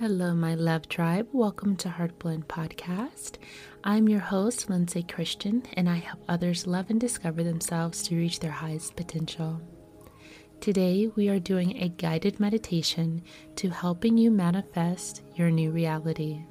Hello, 0.00 0.32
my 0.32 0.54
love 0.54 0.88
tribe. 0.88 1.28
Welcome 1.30 1.76
to 1.76 1.90
Heartblend 1.90 2.46
Podcast. 2.46 3.32
I'm 3.84 4.08
your 4.08 4.20
host, 4.20 4.70
Lindsay 4.70 5.02
Christian, 5.02 5.62
and 5.74 5.90
I 5.90 5.96
help 5.96 6.20
others 6.26 6.66
love 6.66 6.88
and 6.88 6.98
discover 6.98 7.42
themselves 7.44 8.02
to 8.04 8.16
reach 8.16 8.40
their 8.40 8.50
highest 8.50 8.96
potential. 8.96 9.60
Today, 10.58 11.10
we 11.16 11.28
are 11.28 11.38
doing 11.38 11.76
a 11.76 11.90
guided 11.90 12.40
meditation 12.40 13.22
to 13.56 13.68
helping 13.68 14.16
you 14.16 14.30
manifest 14.30 15.20
your 15.34 15.50
new 15.50 15.70
reality. 15.70 16.46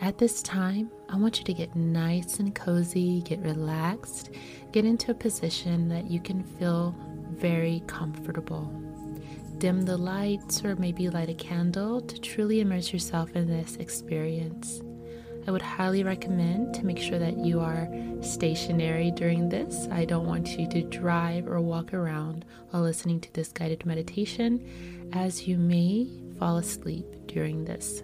At 0.00 0.16
this 0.16 0.40
time, 0.40 0.92
I 1.08 1.16
want 1.16 1.40
you 1.40 1.44
to 1.46 1.52
get 1.52 1.74
nice 1.74 2.38
and 2.38 2.54
cozy, 2.54 3.22
get 3.22 3.40
relaxed, 3.40 4.30
get 4.70 4.84
into 4.84 5.10
a 5.10 5.14
position 5.14 5.88
that 5.88 6.08
you 6.08 6.20
can 6.20 6.44
feel 6.44 6.94
very 7.32 7.82
comfortable 7.88 8.72
dim 9.58 9.82
the 9.82 9.96
lights 9.96 10.64
or 10.64 10.76
maybe 10.76 11.08
light 11.08 11.28
a 11.28 11.34
candle 11.34 12.00
to 12.00 12.20
truly 12.20 12.60
immerse 12.60 12.92
yourself 12.92 13.34
in 13.34 13.46
this 13.46 13.76
experience. 13.76 14.82
I 15.46 15.50
would 15.50 15.62
highly 15.62 16.02
recommend 16.02 16.74
to 16.74 16.86
make 16.86 16.98
sure 16.98 17.18
that 17.18 17.36
you 17.36 17.60
are 17.60 17.88
stationary 18.22 19.10
during 19.10 19.48
this. 19.48 19.86
I 19.90 20.06
don't 20.06 20.26
want 20.26 20.58
you 20.58 20.66
to 20.70 20.82
drive 20.82 21.46
or 21.46 21.60
walk 21.60 21.92
around 21.92 22.44
while 22.70 22.82
listening 22.82 23.20
to 23.20 23.32
this 23.34 23.48
guided 23.48 23.84
meditation, 23.84 25.10
as 25.12 25.46
you 25.46 25.58
may 25.58 26.08
fall 26.38 26.56
asleep 26.56 27.06
during 27.26 27.64
this. 27.64 28.02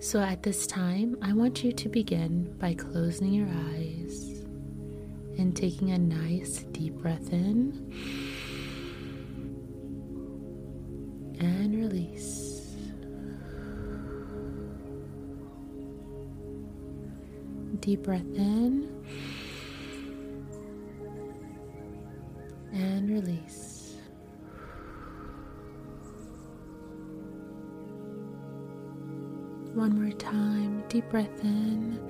So, 0.00 0.20
at 0.20 0.42
this 0.42 0.66
time, 0.66 1.16
I 1.22 1.32
want 1.32 1.64
you 1.64 1.72
to 1.72 1.88
begin 1.88 2.54
by 2.58 2.74
closing 2.74 3.32
your 3.32 3.48
eyes 3.48 4.44
and 5.38 5.56
taking 5.56 5.92
a 5.92 5.98
nice 5.98 6.64
deep 6.72 6.94
breath 6.94 7.32
in 7.32 8.23
and 11.40 11.74
release. 11.74 12.74
Deep 17.80 18.02
breath 18.02 18.22
in 18.34 18.88
and 22.72 23.10
release. 23.10 23.96
One 29.74 30.00
more 30.00 30.12
time, 30.12 30.84
deep 30.88 31.08
breath 31.10 31.42
in 31.42 32.00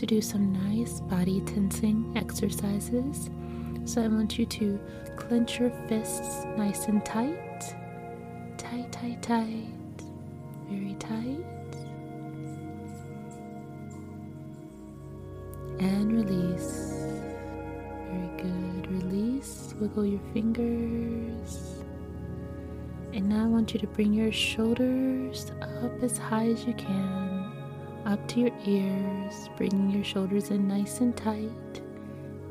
to 0.00 0.06
do 0.06 0.22
some 0.22 0.50
nice 0.50 0.98
body 1.00 1.42
tensing 1.42 2.10
exercises. 2.16 3.28
So 3.84 4.02
I 4.02 4.08
want 4.08 4.38
you 4.38 4.46
to 4.46 4.80
clench 5.16 5.60
your 5.60 5.68
fists 5.88 6.46
nice 6.56 6.86
and 6.86 7.04
tight. 7.04 7.60
Tight, 8.56 8.90
tight, 8.90 9.22
tight. 9.22 9.66
Very 10.70 10.94
tight. 10.94 11.44
And 15.80 16.12
release. 16.14 16.94
Very 18.10 18.30
good. 18.38 18.90
Release. 18.90 19.74
Wiggle 19.78 20.06
your 20.06 20.20
fingers. 20.32 21.84
And 23.12 23.28
now 23.28 23.44
I 23.44 23.48
want 23.48 23.74
you 23.74 23.80
to 23.80 23.86
bring 23.86 24.14
your 24.14 24.32
shoulders 24.32 25.52
up 25.60 26.02
as 26.02 26.16
high 26.16 26.46
as 26.46 26.64
you 26.64 26.72
can, 26.72 27.29
up 28.06 28.26
to 28.28 28.40
your 28.40 28.52
ears, 28.66 29.48
bringing 29.56 29.90
your 29.90 30.04
shoulders 30.04 30.50
in 30.50 30.66
nice 30.68 31.00
and 31.00 31.16
tight. 31.16 31.82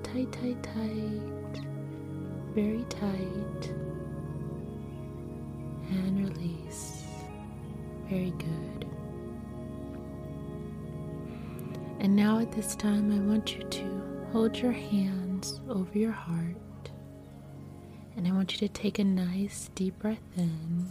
Tight, 0.04 0.32
tight, 0.32 0.62
tight. 0.64 1.64
Very 2.54 2.86
tight. 2.90 3.74
And 5.90 6.28
release. 6.28 7.04
Very 8.10 8.32
good. 8.32 8.86
And 12.00 12.16
now 12.16 12.40
at 12.40 12.52
this 12.52 12.76
time, 12.76 13.12
I 13.12 13.20
want 13.20 13.56
you 13.56 13.64
to 13.64 14.28
hold 14.32 14.58
your 14.58 14.72
hands 14.72 15.60
over 15.68 15.98
your 15.98 16.12
heart 16.12 16.56
and 18.20 18.28
I 18.28 18.32
want 18.34 18.52
you 18.52 18.68
to 18.68 18.74
take 18.74 19.00
a 19.00 19.04
nice 19.06 19.70
deep 19.76 19.98
breath 20.00 20.20
in. 20.36 20.90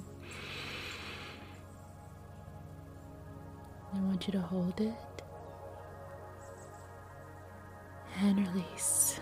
I 3.94 4.00
want 4.00 4.26
you 4.26 4.32
to 4.32 4.40
hold 4.40 4.80
it 4.80 4.94
and 8.20 8.46
release. 8.48 9.20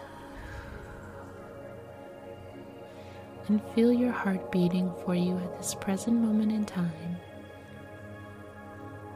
And 3.48 3.62
feel 3.74 3.92
your 3.92 4.10
heart 4.10 4.50
beating 4.50 4.92
for 5.04 5.14
you 5.14 5.36
at 5.38 5.56
this 5.58 5.74
present 5.74 6.20
moment 6.20 6.50
in 6.50 6.64
time. 6.64 7.16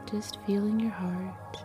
Just 0.09 0.37
feeling 0.45 0.79
your 0.79 0.91
heart, 0.91 1.57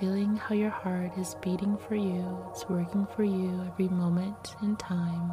feeling 0.00 0.36
how 0.36 0.54
your 0.54 0.70
heart 0.70 1.16
is 1.18 1.36
beating 1.42 1.76
for 1.76 1.94
you, 1.94 2.38
it's 2.50 2.68
working 2.68 3.06
for 3.14 3.22
you 3.22 3.62
every 3.72 3.88
moment 3.88 4.56
in 4.62 4.76
time 4.76 5.32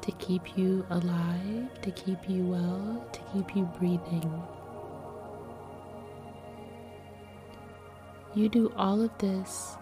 to 0.00 0.10
keep 0.12 0.58
you 0.58 0.84
alive, 0.90 1.68
to 1.82 1.90
keep 1.92 2.28
you 2.28 2.44
well, 2.44 3.04
to 3.12 3.20
keep 3.32 3.54
you 3.54 3.64
breathing. 3.78 4.42
You 8.34 8.48
do 8.48 8.72
all 8.76 9.02
of 9.02 9.10
this 9.18 9.76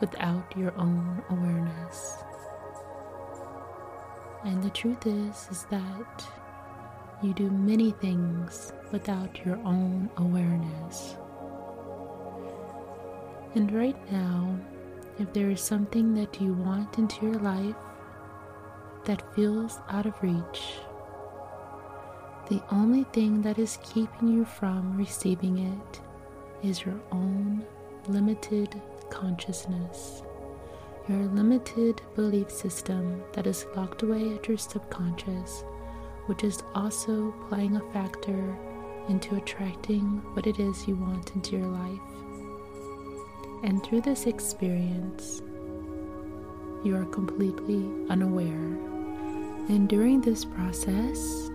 without 0.00 0.54
your 0.54 0.74
own 0.76 1.22
awareness. 1.30 2.14
And 4.44 4.62
the 4.62 4.68
truth 4.68 5.06
is 5.06 5.48
is 5.50 5.64
that 5.70 6.26
you 7.22 7.32
do 7.32 7.50
many 7.50 7.92
things 7.92 8.74
without 8.92 9.46
your 9.46 9.56
own 9.64 10.10
awareness. 10.18 11.16
And 13.54 13.72
right 13.72 14.12
now, 14.12 14.58
if 15.18 15.32
there 15.32 15.48
is 15.48 15.62
something 15.62 16.12
that 16.14 16.38
you 16.38 16.52
want 16.52 16.98
into 16.98 17.24
your 17.24 17.38
life 17.40 17.76
that 19.06 19.34
feels 19.34 19.78
out 19.88 20.04
of 20.04 20.22
reach. 20.22 20.74
The 22.50 22.62
only 22.70 23.04
thing 23.04 23.40
that 23.40 23.58
is 23.58 23.78
keeping 23.82 24.28
you 24.28 24.44
from 24.44 24.98
receiving 24.98 25.58
it 25.58 26.00
is 26.62 26.84
your 26.84 27.00
own 27.12 27.64
limited 28.08 28.80
consciousness, 29.10 30.22
your 31.08 31.18
limited 31.28 32.00
belief 32.14 32.50
system 32.50 33.22
that 33.32 33.46
is 33.46 33.66
locked 33.74 34.02
away 34.02 34.34
at 34.34 34.48
your 34.48 34.58
subconscious, 34.58 35.64
which 36.26 36.44
is 36.44 36.62
also 36.74 37.32
playing 37.48 37.76
a 37.76 37.92
factor 37.92 38.56
into 39.08 39.36
attracting 39.36 40.22
what 40.34 40.46
it 40.46 40.58
is 40.60 40.86
you 40.86 40.94
want 40.96 41.34
into 41.34 41.56
your 41.56 41.66
life. 41.66 41.98
And 43.62 43.82
through 43.84 44.02
this 44.02 44.26
experience, 44.26 45.42
you 46.84 46.96
are 46.96 47.04
completely 47.06 47.90
unaware. 48.08 48.78
And 49.68 49.88
during 49.88 50.20
this 50.20 50.44
process, 50.44 51.50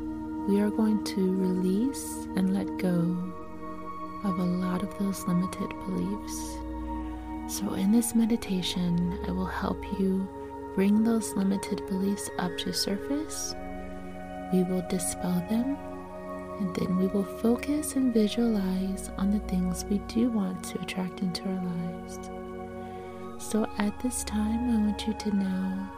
we 0.48 0.60
are 0.62 0.70
going 0.70 1.04
to 1.04 1.36
release 1.36 2.28
and 2.36 2.54
let 2.54 2.78
go 2.78 3.34
of 4.26 4.40
a 4.40 4.44
lot 4.44 4.84
of 4.84 4.98
those 4.98 5.26
limited 5.28 5.70
beliefs. 5.86 6.58
So, 7.48 7.74
in 7.74 7.92
this 7.92 8.16
meditation, 8.16 9.20
I 9.28 9.32
will 9.32 9.46
help 9.46 9.84
you 10.00 10.28
bring 10.74 11.04
those 11.04 11.36
limited 11.36 11.86
beliefs 11.88 12.30
up 12.40 12.58
to 12.60 12.74
surface. 12.74 13.56
We 14.52 14.64
will 14.64 14.84
dispel 14.90 15.46
them, 15.50 15.78
and 16.60 16.76
then 16.76 16.98
we 16.98 17.08
will 17.08 17.24
focus 17.24 17.96
and 17.96 18.14
visualize 18.14 19.10
on 19.18 19.32
the 19.32 19.40
things 19.48 19.86
we 19.86 20.00
do 20.08 20.30
want 20.30 20.64
to 20.66 20.82
attract 20.82 21.22
into 21.22 21.44
our 21.44 21.64
lives. 21.64 22.30
So 23.38 23.68
at 23.78 24.00
this 24.02 24.24
time, 24.24 24.70
I 24.72 24.78
want 24.86 25.08
you 25.08 25.14
to 25.14 25.36
now 25.36 25.92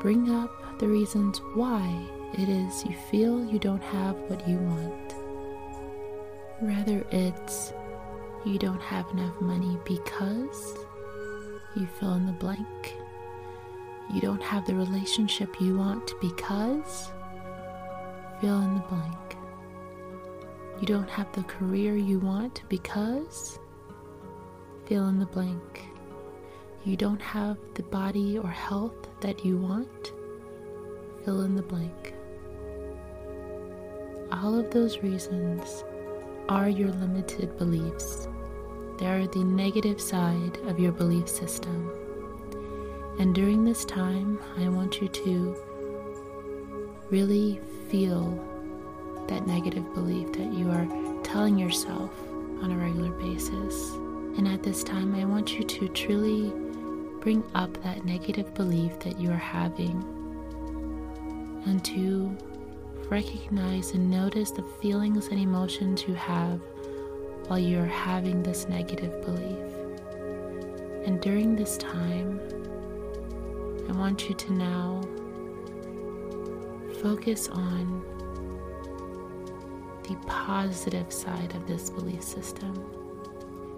bring 0.00 0.30
up 0.30 0.78
the 0.78 0.86
reasons 0.86 1.38
why 1.54 2.06
it 2.34 2.48
is 2.48 2.84
you 2.84 2.94
feel 3.10 3.44
you 3.44 3.58
don't 3.58 3.82
have 3.82 4.16
what 4.28 4.46
you 4.48 4.58
want. 4.58 5.23
Rather, 6.62 7.04
it's 7.10 7.72
you 8.44 8.58
don't 8.58 8.80
have 8.80 9.08
enough 9.10 9.40
money 9.40 9.78
because 9.84 10.74
you 11.74 11.86
fill 11.98 12.14
in 12.14 12.26
the 12.26 12.32
blank. 12.32 12.94
You 14.12 14.20
don't 14.20 14.42
have 14.42 14.66
the 14.66 14.74
relationship 14.74 15.60
you 15.60 15.76
want 15.78 16.12
because 16.20 17.10
fill 18.40 18.60
in 18.60 18.74
the 18.74 18.80
blank. 18.82 19.36
You 20.80 20.86
don't 20.86 21.08
have 21.08 21.32
the 21.32 21.42
career 21.44 21.96
you 21.96 22.18
want 22.18 22.62
because 22.68 23.58
fill 24.86 25.08
in 25.08 25.18
the 25.18 25.26
blank. 25.26 25.88
You 26.84 26.96
don't 26.96 27.22
have 27.22 27.56
the 27.74 27.82
body 27.84 28.38
or 28.38 28.48
health 28.48 29.08
that 29.20 29.44
you 29.44 29.56
want 29.56 30.12
fill 31.24 31.42
in 31.42 31.56
the 31.56 31.62
blank. 31.62 32.14
All 34.30 34.58
of 34.58 34.70
those 34.70 34.98
reasons 34.98 35.84
are 36.48 36.68
your 36.68 36.90
limited 36.90 37.56
beliefs. 37.58 38.28
They 38.98 39.06
are 39.06 39.26
the 39.26 39.44
negative 39.44 40.00
side 40.00 40.58
of 40.66 40.78
your 40.78 40.92
belief 40.92 41.28
system. 41.28 41.90
And 43.18 43.34
during 43.34 43.64
this 43.64 43.84
time, 43.84 44.38
I 44.58 44.68
want 44.68 45.00
you 45.00 45.08
to 45.08 45.56
really 47.10 47.60
feel 47.88 48.38
that 49.28 49.46
negative 49.46 49.92
belief 49.94 50.32
that 50.32 50.52
you 50.52 50.70
are 50.70 50.86
telling 51.22 51.58
yourself 51.58 52.10
on 52.62 52.70
a 52.70 52.76
regular 52.76 53.10
basis. 53.10 53.92
And 54.36 54.46
at 54.46 54.62
this 54.62 54.84
time, 54.84 55.14
I 55.14 55.24
want 55.24 55.58
you 55.58 55.64
to 55.64 55.88
truly 55.88 56.52
bring 57.20 57.42
up 57.54 57.82
that 57.82 58.04
negative 58.04 58.52
belief 58.54 58.98
that 59.00 59.18
you 59.18 59.30
are 59.30 59.36
having 59.36 60.02
and 61.66 61.82
to 61.84 62.36
recognize 63.14 63.92
and 63.92 64.10
notice 64.10 64.50
the 64.50 64.62
feelings 64.82 65.28
and 65.28 65.38
emotions 65.38 66.02
you 66.08 66.14
have 66.14 66.60
while 67.46 67.60
you're 67.60 67.86
having 67.86 68.42
this 68.42 68.68
negative 68.68 69.24
belief. 69.24 69.72
And 71.06 71.20
during 71.20 71.54
this 71.54 71.76
time, 71.76 72.40
I 73.88 73.92
want 73.92 74.28
you 74.28 74.34
to 74.34 74.52
now 74.52 75.00
focus 77.00 77.48
on 77.50 78.02
the 80.08 80.16
positive 80.26 81.12
side 81.12 81.54
of 81.54 81.68
this 81.68 81.90
belief 81.90 82.24
system. 82.24 82.74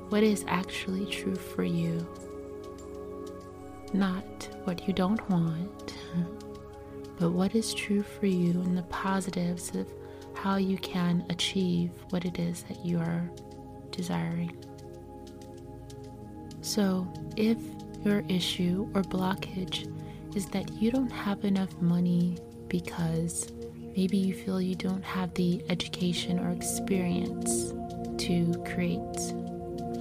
What 0.09 0.23
is 0.23 0.47
actually 0.49 1.05
true 1.05 1.37
for 1.37 1.63
you, 1.63 2.07
not 3.93 4.49
what 4.65 4.89
you 4.89 4.95
don't 4.95 5.29
want, 5.29 5.93
but 7.19 7.31
what 7.31 7.55
is 7.55 7.73
true 7.75 8.03
for 8.03 8.27
you 8.27 8.61
and 8.63 8.77
the 8.77 8.83
positives 8.85 9.75
of 9.75 9.89
how 10.35 10.57
you 10.57 10.77
can 10.79 11.25
achieve 11.31 11.91
what 12.11 12.25
it 12.25 12.39
is 12.39 12.63
that 12.65 12.85
you 12.85 12.99
are 12.99 13.31
desiring. 13.91 14.55
So, 16.61 17.07
if 17.37 17.59
your 18.05 18.23
issue 18.29 18.89
or 18.95 19.03
blockage 19.03 19.93
is 20.37 20.47
that 20.47 20.71
you 20.75 20.91
don't 20.91 21.11
have 21.11 21.45
enough 21.45 21.81
money 21.81 22.37
because 22.69 23.51
maybe 23.97 24.19
you 24.19 24.35
feel 24.35 24.61
you 24.61 24.75
don't 24.75 25.03
have 25.03 25.33
the 25.35 25.65
education 25.71 26.39
or 26.39 26.51
experience 26.51 27.73
to 28.19 28.53
create 28.67 29.17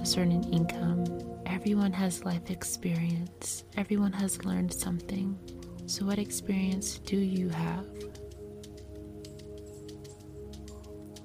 a 0.00 0.04
certain 0.04 0.44
income, 0.52 1.04
everyone 1.46 1.92
has 1.92 2.24
life 2.24 2.50
experience, 2.50 3.64
everyone 3.76 4.12
has 4.12 4.44
learned 4.44 4.72
something. 4.72 5.38
So, 5.88 6.04
what 6.04 6.18
experience 6.18 6.98
do 6.98 7.16
you 7.16 7.48
have? 7.48 7.86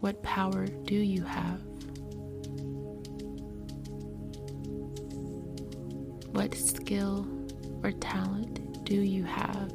What 0.02 0.22
power 0.22 0.68
do 0.68 0.94
you 0.94 1.24
have? 1.24 1.62
What 6.32 6.54
skill 6.54 7.28
or 7.82 7.92
talent 7.92 8.86
do 8.86 9.02
you 9.02 9.24
have? 9.24 9.74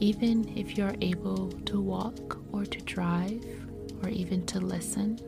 Even 0.00 0.52
if 0.58 0.76
you're 0.76 0.96
able 1.00 1.52
to 1.66 1.80
walk 1.80 2.38
or 2.52 2.66
to 2.66 2.80
drive 2.80 3.44
or 4.02 4.08
even 4.08 4.44
to 4.46 4.58
listen 4.58 5.20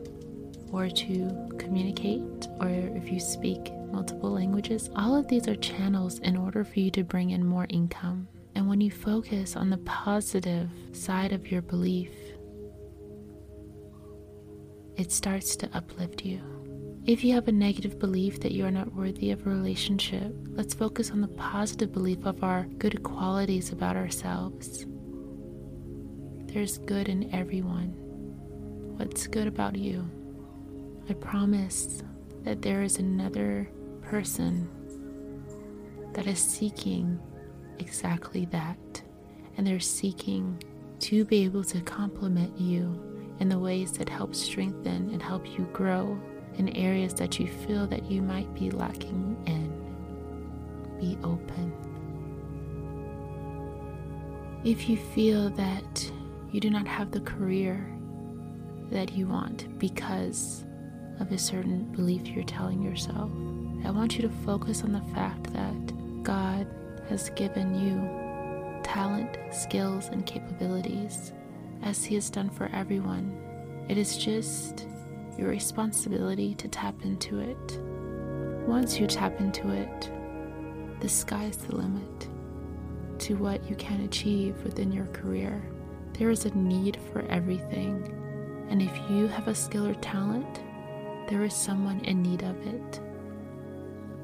or 0.73 0.89
to 0.89 1.49
communicate 1.57 2.47
or 2.59 2.67
if 2.67 3.09
you 3.09 3.21
speak 3.21 3.71
multiple 3.95 4.31
languages, 4.31 4.89
all 4.97 5.15
of 5.15 5.25
these 5.29 5.47
are 5.47 5.55
channels 5.55 6.19
in 6.19 6.35
order 6.35 6.65
for 6.65 6.81
you 6.81 6.91
to 6.91 7.03
bring 7.03 7.29
in 7.29 7.45
more 7.45 7.65
income. 7.69 8.27
And 8.53 8.67
when 8.67 8.81
you 8.81 8.91
focus 8.91 9.55
on 9.55 9.69
the 9.69 9.77
positive 9.77 10.69
side 10.91 11.31
of 11.31 11.49
your 11.49 11.61
belief, 11.61 12.11
it 14.97 15.13
starts 15.13 15.55
to 15.57 15.69
uplift 15.73 16.25
you. 16.25 16.41
If 17.05 17.23
you 17.23 17.33
have 17.35 17.47
a 17.47 17.53
negative 17.53 17.97
belief 17.97 18.41
that 18.41 18.51
you 18.51 18.65
are 18.65 18.71
not 18.71 18.93
worthy 18.93 19.31
of 19.31 19.45
a 19.45 19.49
relationship, 19.49 20.33
let's 20.47 20.73
focus 20.73 21.11
on 21.11 21.21
the 21.21 21.29
positive 21.29 21.93
belief 21.93 22.25
of 22.25 22.43
our 22.43 22.63
good 22.77 23.01
qualities 23.01 23.71
about 23.71 23.95
ourselves. 23.95 24.85
There's 26.51 26.79
good 26.79 27.07
in 27.07 27.33
everyone. 27.33 27.93
What's 28.97 29.27
good 29.27 29.47
about 29.47 29.77
you? 29.77 30.09
I 31.09 31.13
promise 31.13 32.01
that 32.43 32.61
there 32.61 32.81
is 32.81 32.97
another 32.97 33.69
person 34.09 34.69
that 36.13 36.27
is 36.27 36.39
seeking 36.39 37.19
exactly 37.79 38.45
that, 38.45 39.01
and 39.57 39.65
they're 39.65 39.79
seeking 39.79 40.61
to 40.99 41.25
be 41.25 41.43
able 41.43 41.63
to 41.63 41.81
complement 41.81 42.57
you 42.59 43.01
in 43.39 43.49
the 43.49 43.59
ways 43.59 43.91
that 43.93 44.07
help 44.07 44.33
strengthen 44.33 45.09
and 45.11 45.21
help 45.21 45.45
you 45.57 45.67
grow 45.73 46.17
in 46.57 46.69
areas 46.69 47.13
that 47.15 47.37
you 47.39 47.47
feel 47.47 47.85
that 47.87 48.09
you 48.09 48.21
might 48.21 48.53
be 48.53 48.71
lacking 48.71 49.35
in. 49.45 49.69
Be 50.99 51.17
open. 51.23 51.73
If 54.63 54.87
you 54.89 54.97
feel 54.97 55.49
that 55.51 56.11
you 56.51 56.59
do 56.61 56.69
not 56.69 56.87
have 56.87 57.11
the 57.11 57.19
career 57.19 57.91
that 58.89 59.11
you 59.13 59.27
want 59.27 59.77
because 59.77 60.63
of 61.19 61.31
a 61.31 61.37
certain 61.37 61.83
belief 61.91 62.27
you're 62.27 62.45
telling 62.45 62.81
yourself, 62.81 63.29
I 63.85 63.91
want 63.91 64.15
you 64.15 64.23
to 64.23 64.29
focus 64.43 64.83
on 64.83 64.91
the 64.91 65.13
fact 65.13 65.53
that 65.53 66.23
God 66.23 66.65
has 67.07 67.29
given 67.29 67.75
you 67.75 68.81
talent, 68.83 69.37
skills, 69.53 70.07
and 70.07 70.25
capabilities 70.25 71.33
as 71.83 72.03
He 72.03 72.15
has 72.15 72.31
done 72.31 72.49
for 72.49 72.67
everyone. 72.73 73.37
It 73.87 73.99
is 73.99 74.17
just 74.17 74.87
your 75.37 75.49
responsibility 75.49 76.55
to 76.55 76.67
tap 76.67 76.95
into 77.03 77.39
it. 77.39 77.79
Once 78.67 78.99
you 78.99 79.05
tap 79.05 79.39
into 79.39 79.69
it, 79.69 80.11
the 80.99 81.09
sky's 81.09 81.57
the 81.57 81.75
limit 81.75 82.27
to 83.19 83.35
what 83.35 83.69
you 83.69 83.75
can 83.75 84.01
achieve 84.01 84.55
within 84.63 84.91
your 84.91 85.05
career. 85.07 85.61
There 86.13 86.31
is 86.31 86.45
a 86.45 86.57
need 86.57 86.97
for 87.13 87.21
everything, 87.29 88.03
and 88.67 88.81
if 88.81 88.97
you 89.11 89.27
have 89.27 89.47
a 89.47 89.53
skill 89.53 89.85
or 89.85 89.93
talent, 89.95 90.61
there 91.29 91.43
is 91.43 91.53
someone 91.53 91.99
in 91.99 92.23
need 92.23 92.41
of 92.41 92.55
it. 92.65 93.01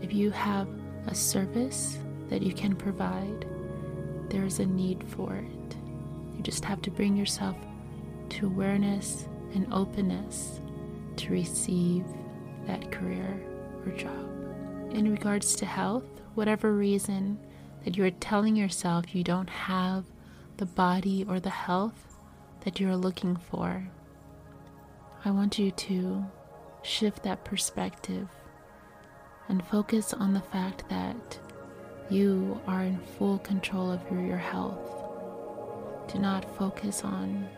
If 0.02 0.14
you 0.14 0.32
have 0.32 0.68
a 1.08 1.16
service 1.16 1.98
that 2.30 2.42
you 2.42 2.54
can 2.54 2.76
provide, 2.76 3.46
there 4.30 4.46
is 4.46 4.60
a 4.60 4.66
need 4.66 5.04
for 5.10 5.36
it. 5.36 5.76
You 6.36 6.42
just 6.42 6.66
have 6.66 6.82
to 6.84 6.92
bring 6.92 7.16
yourself 7.16 7.56
to 8.30 8.48
awareness 8.48 9.28
and 9.54 9.72
openness 9.74 10.62
to 11.18 11.32
receive 11.32 12.06
that 12.66 12.92
career 12.92 13.42
or 13.86 13.92
job. 13.92 14.28
In 14.92 15.12
regards 15.12 15.56
to 15.56 15.66
health, 15.66 16.06
whatever 16.36 16.74
reason 16.74 17.38
that 17.84 17.98
you 17.98 18.06
are 18.06 18.12
telling 18.12 18.56
yourself 18.56 19.14
you 19.14 19.24
don't 19.24 19.50
have 19.50 20.06
the 20.58 20.66
body 20.66 21.26
or 21.28 21.40
the 21.40 21.50
health 21.50 22.18
that 22.64 22.80
you're 22.80 22.96
looking 22.96 23.36
for, 23.36 23.88
I 25.26 25.32
want 25.32 25.60
you 25.60 25.72
to 25.72 26.26
shift 26.84 27.24
that 27.24 27.44
perspective 27.46 28.28
and 29.52 29.68
focus 29.68 30.14
on 30.14 30.34
the 30.34 30.40
fact 30.40 30.88
that 30.88 31.38
you 32.10 32.58
are 32.68 32.84
in 32.84 32.98
full 33.18 33.38
control 33.40 33.92
of 33.92 34.00
your 34.10 34.38
health. 34.38 34.80
Do 36.10 36.20
not 36.20 36.58
focus 36.58 37.04
on 37.04 37.50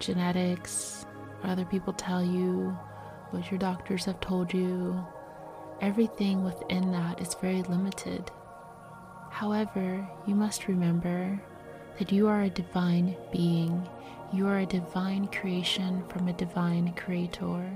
genetics, 0.00 1.06
what 1.40 1.50
other 1.50 1.64
people 1.64 1.92
tell 1.92 2.20
you, 2.20 2.76
what 3.30 3.48
your 3.48 3.58
doctors 3.58 4.06
have 4.06 4.20
told 4.20 4.52
you. 4.52 5.00
Everything 5.80 6.44
within 6.44 6.90
that 6.90 7.20
is 7.20 7.34
very 7.34 7.62
limited. 7.62 8.28
However, 9.30 10.04
you 10.26 10.34
must 10.34 10.66
remember 10.66 11.40
that 12.00 12.10
you 12.10 12.26
are 12.26 12.42
a 12.42 12.50
divine 12.50 13.16
being. 13.30 13.88
You 14.32 14.48
are 14.48 14.58
a 14.58 14.66
divine 14.66 15.28
creation 15.28 16.02
from 16.08 16.26
a 16.26 16.32
divine 16.32 16.92
creator. 16.94 17.70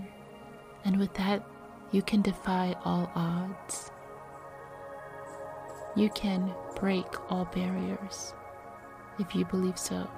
And 0.85 0.99
with 0.99 1.15
that, 1.15 1.45
you 1.93 2.03
can 2.03 2.23
defy 2.23 2.77
all 2.85 3.11
odds. 3.15 3.91
You 5.97 6.09
can 6.11 6.53
break 6.77 7.07
all 7.31 7.47
barriers. 7.47 8.35
if 9.19 9.35
you 9.35 9.45
believe 9.45 9.79
so. 9.79 10.09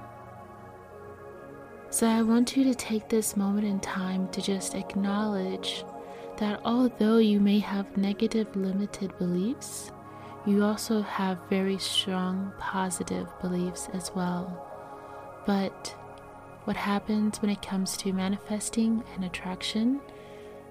So 1.89 2.07
I 2.07 2.21
want 2.21 2.55
you 2.57 2.63
to 2.63 2.73
take 2.73 3.09
this 3.09 3.37
moment 3.37 3.67
in 3.67 3.79
time 3.81 4.27
to 4.29 4.41
just 4.41 4.73
acknowledge 4.75 5.83
that 6.37 6.61
although 6.65 7.17
you 7.17 7.39
may 7.39 7.59
have 7.59 7.97
negative 7.97 8.55
limited 8.55 9.15
beliefs, 9.17 9.91
you 10.45 10.63
also 10.63 11.01
have 11.01 11.37
very 11.49 11.77
strong 11.77 12.51
positive 12.57 13.27
beliefs 13.41 13.89
as 13.93 14.11
well. 14.15 14.67
But 15.45 15.95
what 16.63 16.77
happens 16.77 17.41
when 17.41 17.51
it 17.51 17.61
comes 17.61 17.95
to 17.97 18.13
manifesting 18.13 19.03
and 19.15 19.25
attraction 19.25 19.99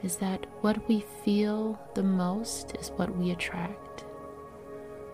is 0.03 0.17
that 0.17 0.47
what 0.61 0.87
we 0.89 1.05
feel 1.25 1.79
the 1.95 2.03
most 2.03 2.77
is 2.77 2.91
what 2.97 3.15
we 3.17 3.31
attract. 3.31 4.05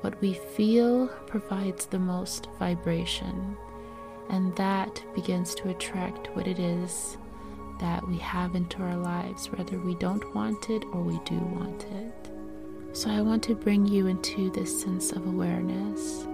What 0.01 0.21
we 0.21 0.35
feel 0.35 1.09
provides 1.27 1.87
the 1.87 1.99
most 1.99 2.49
vibration, 2.59 3.57
and 4.31 4.55
that 4.57 5.03
begins 5.15 5.55
to 5.57 5.71
attract 5.71 6.29
what 6.37 6.47
it 6.47 6.59
is 6.59 7.19
that 7.81 8.07
we 8.09 8.19
have 8.19 8.55
into 8.55 8.83
our 8.83 8.97
lives, 8.97 9.51
whether 9.53 9.79
we 9.79 9.95
don't 9.97 10.35
want 10.35 10.71
it 10.71 10.85
or 10.93 11.03
we 11.03 11.19
do 11.25 11.37
want 11.37 11.85
it. 11.85 12.31
So, 12.93 13.11
I 13.11 13.21
want 13.21 13.45
to 13.45 13.55
bring 13.55 13.87
you 13.87 14.07
into 14.07 14.51
this 14.51 14.81
sense 14.81 15.13
of 15.13 15.27
awareness. 15.27 16.27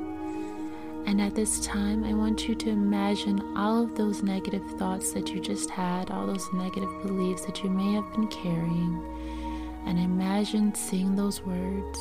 And 1.06 1.20
at 1.20 1.34
this 1.34 1.60
time, 1.60 2.02
I 2.02 2.14
want 2.14 2.48
you 2.48 2.54
to 2.54 2.70
imagine 2.70 3.56
all 3.56 3.82
of 3.82 3.94
those 3.94 4.22
negative 4.22 4.64
thoughts 4.78 5.12
that 5.12 5.28
you 5.28 5.40
just 5.40 5.68
had, 5.68 6.10
all 6.10 6.26
those 6.26 6.50
negative 6.54 6.90
beliefs 7.02 7.44
that 7.44 7.62
you 7.62 7.68
may 7.68 7.92
have 7.92 8.10
been 8.12 8.26
carrying, 8.28 9.02
and 9.86 9.98
imagine 9.98 10.74
seeing 10.74 11.14
those 11.14 11.42
words. 11.42 11.98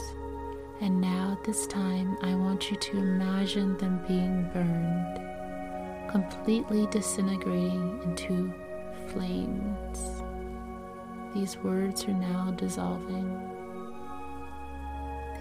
And 0.80 1.02
now, 1.02 1.34
at 1.38 1.44
this 1.44 1.68
time, 1.68 2.18
I 2.22 2.34
want 2.36 2.72
you 2.72 2.78
to 2.78 2.98
imagine 2.98 3.78
them 3.78 4.04
being 4.08 4.50
burned, 4.54 6.10
completely 6.10 6.88
disintegrating 6.88 8.00
into 8.04 8.54
flames. 9.10 10.00
These 11.34 11.58
words 11.58 12.06
are 12.06 12.14
now 12.14 12.52
dissolving. 12.58 13.40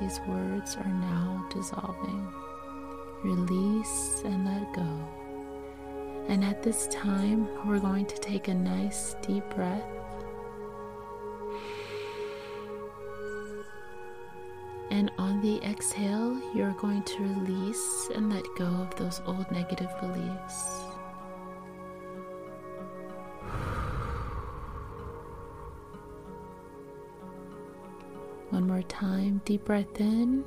These 0.00 0.21
words 0.26 0.76
are 0.76 0.85
now 0.85 1.47
dissolving. 1.49 2.28
Release 3.23 4.23
and 4.25 4.45
let 4.45 4.73
go. 4.75 5.09
And 6.29 6.45
at 6.45 6.62
this 6.62 6.88
time, 6.88 7.49
we're 7.67 7.79
going 7.79 8.07
to 8.07 8.17
take 8.17 8.49
a 8.49 8.55
nice 8.55 9.14
deep 9.23 9.45
breath. 9.55 9.85
And 14.91 15.11
on 15.19 15.41
the 15.41 15.62
exhale, 15.62 16.41
you're 16.55 16.75
going 16.81 17.05
to 17.05 17.23
release 17.23 18.11
and 18.14 18.33
let 18.33 18.45
go 18.57 18.67
of 18.67 18.95
those 18.97 19.21
old 19.25 19.50
negative 19.50 19.91
beliefs. 20.00 20.83
One 28.50 28.67
more 28.67 28.83
time, 28.83 29.41
deep 29.45 29.64
breath 29.64 29.99
in. 29.99 30.45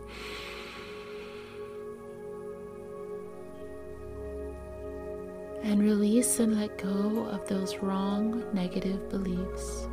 And 5.75 5.83
release 5.83 6.39
and 6.39 6.57
let 6.57 6.77
go 6.77 7.27
of 7.29 7.45
those 7.49 7.79
wrong 7.79 8.45
negative 8.53 9.09
beliefs. 9.09 9.89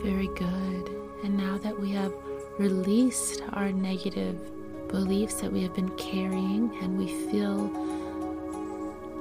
Very 0.00 0.28
good. 0.28 0.90
And 1.24 1.36
now 1.36 1.58
that 1.58 1.76
we 1.76 1.90
have 1.90 2.14
released 2.56 3.42
our 3.52 3.72
negative 3.72 4.38
beliefs 4.86 5.40
that 5.40 5.52
we 5.52 5.64
have 5.64 5.74
been 5.74 5.90
carrying 5.96 6.70
and 6.80 6.96
we 6.96 7.08
feel 7.32 7.66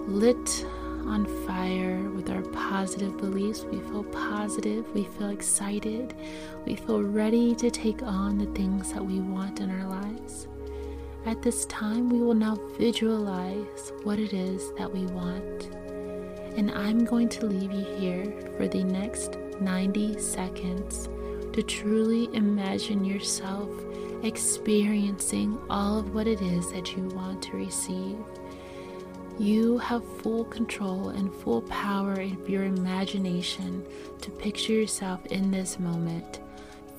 lit 0.06 0.64
on 1.08 1.26
fire 1.48 2.08
with 2.12 2.30
our 2.30 2.44
positive 2.44 3.18
beliefs. 3.18 3.64
We 3.64 3.80
feel 3.80 4.04
positive, 4.04 4.86
we 4.94 5.06
feel 5.06 5.32
excited, 5.32 6.14
we 6.64 6.76
feel 6.76 7.02
ready 7.02 7.56
to 7.56 7.72
take 7.72 8.04
on 8.04 8.38
the 8.38 8.46
things 8.54 8.94
that 8.94 9.04
we 9.04 9.20
want 9.20 9.62
in 9.62 9.72
our 9.72 9.90
lives. 9.90 10.48
At 11.26 11.42
this 11.42 11.66
time, 11.68 12.10
we 12.10 12.20
will 12.20 12.34
now 12.34 12.56
visualize 12.78 13.94
what 14.04 14.20
it 14.20 14.34
is 14.34 14.74
that 14.74 14.92
we 14.92 15.06
want. 15.06 15.70
And 16.58 16.72
I'm 16.72 17.06
going 17.06 17.30
to 17.30 17.46
leave 17.46 17.72
you 17.72 17.86
here 17.98 18.52
for 18.58 18.68
the 18.68 18.84
next 18.84 19.38
90 19.60 20.20
seconds 20.20 21.10
to 21.54 21.62
truly 21.62 22.34
imagine 22.34 23.06
yourself 23.06 23.70
experiencing 24.24 25.60
all 25.70 26.00
of 26.00 26.14
what 26.14 26.28
it 26.28 26.42
is 26.42 26.72
that 26.72 26.96
you 26.96 27.08
want 27.10 27.42
to 27.44 27.58
receive. 27.58 28.18
You 29.38 29.78
have 29.78 30.04
full 30.22 30.46
control 30.46 31.10
and 31.10 31.34
full 31.34 31.62
power 31.64 32.14
of 32.14 32.50
your 32.50 32.64
imagination 32.64 33.86
to 34.22 34.32
picture 34.32 34.74
yourself 34.74 35.26
in 35.28 35.52
this 35.52 35.80
moment. 35.80 36.40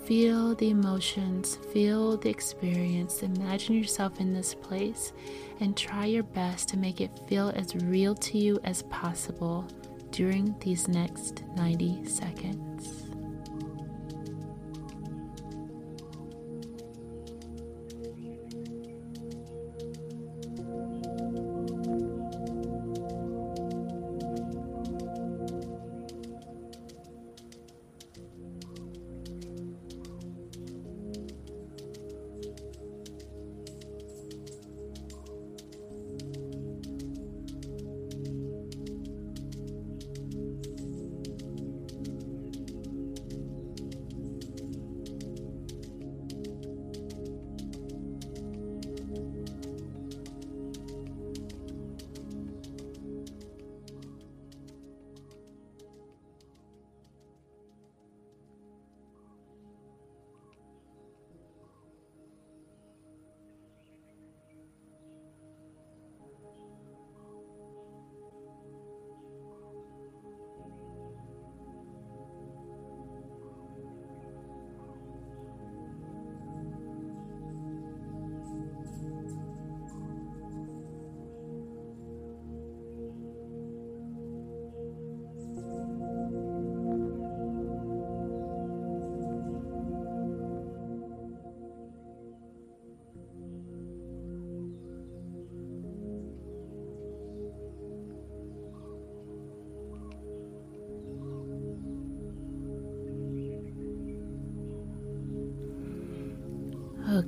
Feel 0.05 0.55
the 0.57 0.71
emotions, 0.71 1.57
feel 1.73 2.17
the 2.17 2.29
experience, 2.29 3.23
imagine 3.23 3.77
yourself 3.77 4.21
in 4.21 4.35
this 4.35 4.53
place, 4.53 5.13
and 5.61 5.77
try 5.77 6.07
your 6.07 6.25
best 6.25 6.69
to 6.71 6.77
make 6.77 7.01
it 7.01 7.21
feel 7.29 7.51
as 7.55 7.77
real 7.77 8.15
to 8.17 8.37
you 8.37 8.59
as 8.65 8.83
possible 8.85 9.67
during 10.11 10.55
these 10.59 10.89
next 10.89 11.45
90 11.57 12.05
seconds. 12.07 13.02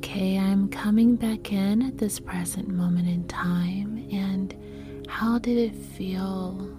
Okay, 0.04 0.38
I'm 0.38 0.68
coming 0.68 1.16
back 1.16 1.50
in 1.50 1.80
at 1.80 1.96
this 1.96 2.20
present 2.20 2.68
moment 2.68 3.08
in 3.08 3.26
time, 3.26 4.06
and 4.12 4.54
how 5.08 5.38
did 5.38 5.56
it 5.56 5.74
feel 5.74 6.70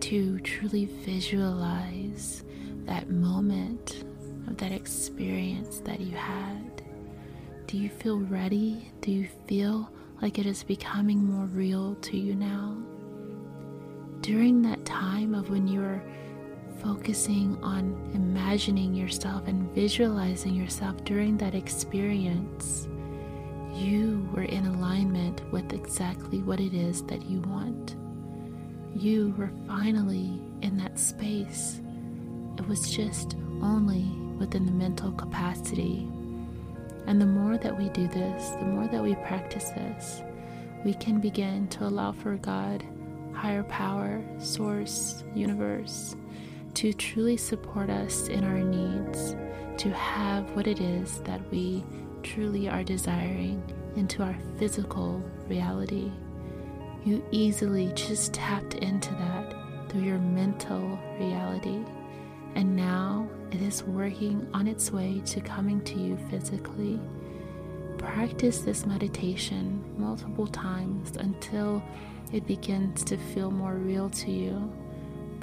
to 0.00 0.40
truly 0.40 0.86
visualize 0.86 2.42
that 2.84 3.08
moment 3.08 4.02
of 4.48 4.56
that 4.56 4.72
experience 4.72 5.78
that 5.84 6.00
you 6.00 6.16
had? 6.16 6.82
Do 7.68 7.78
you 7.78 7.88
feel 7.88 8.18
ready? 8.18 8.90
Do 9.00 9.12
you 9.12 9.28
feel 9.46 9.88
like 10.20 10.40
it 10.40 10.44
is 10.44 10.64
becoming 10.64 11.22
more 11.22 11.46
real 11.46 11.94
to 11.94 12.16
you 12.16 12.34
now? 12.34 12.76
During 14.22 14.60
that 14.62 14.84
time 14.84 15.36
of 15.36 15.50
when 15.50 15.68
you're 15.68 16.02
focusing 16.86 17.58
on 17.64 17.98
imagining 18.14 18.94
yourself 18.94 19.42
and 19.48 19.74
visualizing 19.74 20.54
yourself 20.54 20.94
during 21.02 21.36
that 21.36 21.52
experience, 21.52 22.86
you 23.74 24.28
were 24.32 24.44
in 24.44 24.64
alignment 24.66 25.42
with 25.52 25.72
exactly 25.72 26.42
what 26.42 26.60
it 26.60 26.72
is 26.72 27.02
that 27.02 27.26
you 27.26 27.40
want. 27.40 27.96
You 28.94 29.34
were 29.36 29.50
finally 29.66 30.40
in 30.62 30.76
that 30.76 30.96
space. 30.96 31.80
It 32.56 32.68
was 32.68 32.88
just 32.88 33.34
only 33.62 34.04
within 34.38 34.64
the 34.64 34.70
mental 34.70 35.10
capacity. 35.10 36.08
And 37.08 37.20
the 37.20 37.26
more 37.26 37.58
that 37.58 37.76
we 37.76 37.88
do 37.88 38.06
this, 38.06 38.50
the 38.50 38.64
more 38.64 38.86
that 38.86 39.02
we 39.02 39.16
practice 39.16 39.70
this, 39.70 40.22
we 40.84 40.94
can 40.94 41.18
begin 41.18 41.66
to 41.68 41.84
allow 41.84 42.12
for 42.12 42.36
God, 42.36 42.84
higher 43.32 43.64
power, 43.64 44.22
source, 44.38 45.24
universe, 45.34 46.14
to 46.76 46.92
truly 46.92 47.38
support 47.38 47.88
us 47.88 48.28
in 48.28 48.44
our 48.44 48.58
needs, 48.58 49.34
to 49.78 49.90
have 49.92 50.50
what 50.50 50.66
it 50.66 50.78
is 50.78 51.20
that 51.22 51.40
we 51.50 51.82
truly 52.22 52.68
are 52.68 52.84
desiring 52.84 53.62
into 53.96 54.22
our 54.22 54.36
physical 54.58 55.22
reality. 55.48 56.12
You 57.02 57.24
easily 57.30 57.92
just 57.94 58.34
tapped 58.34 58.74
into 58.74 59.10
that 59.12 59.54
through 59.88 60.02
your 60.02 60.18
mental 60.18 60.98
reality. 61.18 61.82
And 62.56 62.76
now 62.76 63.26
it 63.50 63.62
is 63.62 63.82
working 63.84 64.46
on 64.52 64.68
its 64.68 64.90
way 64.90 65.22
to 65.26 65.40
coming 65.40 65.80
to 65.84 65.98
you 65.98 66.18
physically. 66.28 67.00
Practice 67.96 68.58
this 68.58 68.84
meditation 68.84 69.82
multiple 69.96 70.46
times 70.46 71.16
until 71.16 71.82
it 72.34 72.46
begins 72.46 73.02
to 73.04 73.16
feel 73.16 73.50
more 73.50 73.76
real 73.76 74.10
to 74.10 74.30
you. 74.30 74.70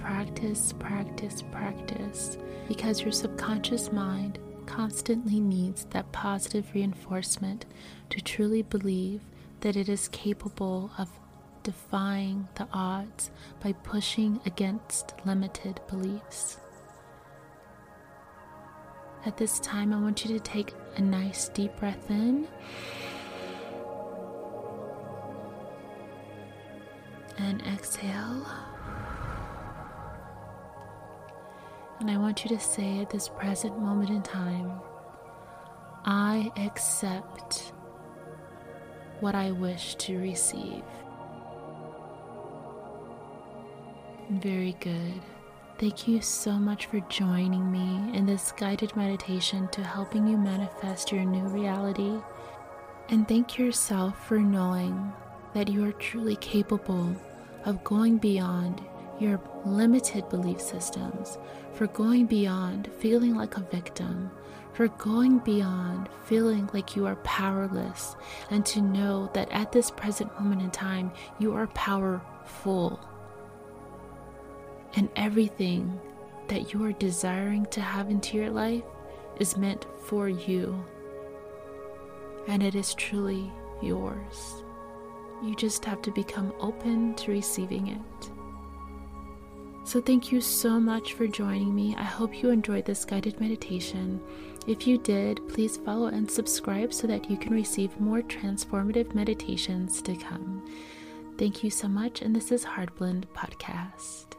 Practice, 0.04 0.74
practice, 0.80 1.42
practice, 1.50 2.38
because 2.68 3.02
your 3.02 3.14
subconscious 3.14 3.90
mind 3.94 4.38
constantly 4.66 5.40
needs 5.40 5.86
that 5.92 6.12
positive 6.12 6.74
reinforcement 6.74 7.66
to 8.10 8.20
truly 8.20 8.64
believe 8.64 9.22
that 9.62 9.78
it 9.78 9.88
is 9.88 10.10
capable 10.10 10.92
of 10.98 11.10
defying 11.64 12.50
the 12.56 12.68
odds 12.74 13.32
by 13.62 13.72
pushing 13.72 14.42
against 14.46 15.14
limited 15.26 15.80
beliefs. 15.90 16.58
At 19.26 19.38
this 19.38 19.58
time, 19.62 19.94
I 19.94 20.02
want 20.02 20.26
you 20.26 20.38
to 20.38 20.40
take 20.44 20.74
a 20.98 21.02
nice 21.02 21.48
deep 21.48 21.78
breath 21.78 22.10
in. 22.10 22.46
And 27.38 27.62
exhale. 27.62 28.46
And 32.04 32.12
I 32.12 32.18
want 32.18 32.44
you 32.44 32.50
to 32.50 32.60
say 32.60 33.00
at 33.00 33.10
this 33.10 33.30
present 33.30 33.80
moment 33.80 34.10
in 34.10 34.22
time, 34.24 34.74
I 36.04 36.52
accept 36.58 37.72
what 39.22 39.36
I 39.36 39.52
wish 39.52 39.96
to 39.96 40.20
receive. 40.20 40.84
Very 44.32 44.76
good. 44.82 45.22
Thank 45.78 46.06
you 46.06 46.20
so 46.20 46.52
much 46.52 46.88
for 46.88 47.00
joining 47.08 47.72
me 47.72 48.14
in 48.14 48.26
this 48.26 48.52
guided 48.52 48.94
meditation 48.98 49.70
to 49.70 49.82
helping 49.82 50.28
you 50.28 50.36
manifest 50.36 51.10
your 51.10 51.24
new 51.24 51.46
reality. 51.46 52.20
And 53.08 53.26
thank 53.30 53.58
yourself 53.58 54.28
for 54.28 54.40
knowing 54.40 55.14
that 55.54 55.70
you 55.70 55.86
are 55.86 55.94
truly 55.94 56.36
capable 56.36 57.16
of 57.64 57.82
going 57.86 58.18
beyond 58.18 58.82
your 59.24 59.40
limited 59.66 60.28
belief 60.30 60.60
systems, 60.62 61.38
for 61.74 61.88
going 61.88 62.26
beyond 62.26 62.90
feeling 63.00 63.36
like 63.36 63.58
a 63.58 63.62
victim, 63.72 64.30
for 64.74 64.88
going 64.90 65.40
beyond 65.40 66.10
feeling 66.26 66.70
like 66.74 66.96
you 66.96 67.06
are 67.06 67.16
powerless, 67.18 68.16
and 68.52 68.66
to 68.66 68.82
know 68.82 69.30
that 69.34 69.52
at 69.52 69.72
this 69.72 69.90
present 69.90 70.32
moment 70.40 70.62
in 70.62 70.72
time, 70.72 71.12
you 71.40 71.54
are 71.54 71.68
powerful 71.68 73.00
and 74.96 75.10
everything 75.16 76.00
that 76.48 76.74
you 76.74 76.84
are 76.84 76.92
desiring 76.94 77.66
to 77.68 77.82
have 77.82 78.10
into 78.10 78.38
your 78.38 78.50
life 78.50 78.84
is 79.40 79.58
meant 79.58 79.86
for 80.06 80.30
you. 80.30 80.84
And 82.48 82.62
it 82.62 82.76
is 82.76 82.94
truly 82.94 83.52
yours. 83.82 84.64
You 85.44 85.56
just 85.56 85.84
have 85.86 86.02
to 86.04 86.12
become 86.12 86.54
open 86.60 87.16
to 87.16 87.32
receiving 87.32 87.88
it. 87.88 88.32
So, 89.86 90.02
thank 90.02 90.32
you 90.32 90.42
so 90.42 90.80
much 90.80 91.14
for 91.14 91.28
joining 91.28 91.76
me. 91.76 91.96
I 91.98 92.04
hope 92.04 92.42
you 92.42 92.50
enjoyed 92.50 92.86
this 92.86 93.06
guided 93.06 93.40
meditation. 93.40 94.20
If 94.66 94.88
you 94.88 94.98
did, 94.98 95.48
please 95.50 95.78
follow 95.78 96.08
and 96.08 96.30
subscribe 96.30 96.94
so 96.94 97.06
that 97.08 97.30
you 97.30 97.38
can 97.38 97.54
receive 97.54 98.00
more 98.00 98.22
transformative 98.22 99.14
meditations 99.14 100.02
to 100.04 100.16
come. 100.16 100.64
Thank 101.38 101.64
you 101.64 101.70
so 101.70 101.88
much, 101.88 102.22
and 102.22 102.36
this 102.36 102.52
is 102.52 102.64
Heart 102.64 102.96
Blend 102.96 103.28
Podcast. 103.34 104.33